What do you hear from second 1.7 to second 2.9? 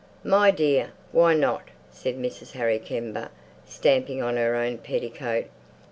said Mrs. Harry